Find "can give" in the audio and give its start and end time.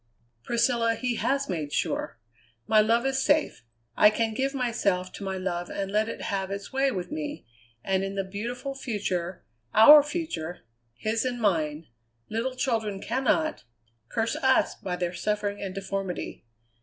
4.09-4.55